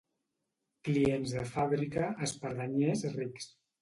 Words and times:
Clients 0.87 1.35
de 1.39 1.43
fàbrica, 1.51 2.07
espardenyers 2.29 3.05
rics. 3.19 3.53